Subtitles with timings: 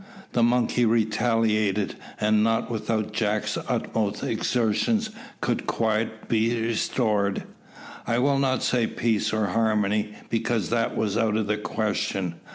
[0.31, 7.43] The monkey retaliated, and not without Jack's utmost exertions could quiet be restored;
[8.07, 12.33] I will not say peace or harmony, because that was out of the question.